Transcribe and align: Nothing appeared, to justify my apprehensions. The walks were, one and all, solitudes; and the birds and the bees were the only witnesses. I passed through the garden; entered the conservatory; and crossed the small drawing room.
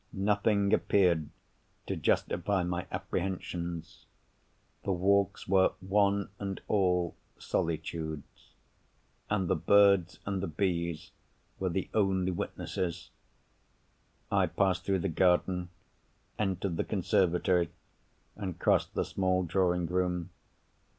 Nothing 0.13 0.73
appeared, 0.73 1.29
to 1.85 1.95
justify 1.95 2.63
my 2.63 2.87
apprehensions. 2.91 4.07
The 4.83 4.91
walks 4.91 5.47
were, 5.47 5.73
one 5.79 6.29
and 6.39 6.59
all, 6.67 7.15
solitudes; 7.37 8.55
and 9.29 9.47
the 9.47 9.55
birds 9.55 10.17
and 10.25 10.41
the 10.41 10.47
bees 10.47 11.11
were 11.59 11.69
the 11.69 11.87
only 11.93 12.31
witnesses. 12.31 13.11
I 14.31 14.47
passed 14.47 14.85
through 14.85 15.01
the 15.01 15.07
garden; 15.07 15.69
entered 16.39 16.77
the 16.77 16.83
conservatory; 16.83 17.69
and 18.35 18.57
crossed 18.57 18.95
the 18.95 19.05
small 19.05 19.43
drawing 19.43 19.85
room. 19.85 20.31